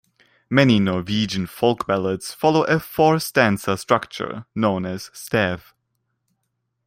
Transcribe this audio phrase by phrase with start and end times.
[0.49, 5.73] Many Norwegian folk ballads follow a four-stanza structure known as stev.